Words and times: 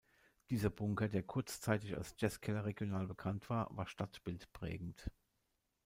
Dieser 0.49 0.71
Bunker, 0.71 1.07
der 1.09 1.21
kurzzeitig 1.21 1.95
als 1.95 2.15
"Jazz-Keller" 2.17 2.65
regional 2.65 3.05
bekannt 3.05 3.51
war, 3.51 3.67
war 3.77 3.85
stadtbildprägend. 3.85 5.11